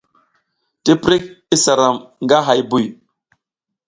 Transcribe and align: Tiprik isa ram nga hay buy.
Tiprik 0.83 1.23
isa 1.55 1.73
ram 1.79 1.95
nga 2.23 2.37
hay 2.47 2.61
buy. 2.69 2.85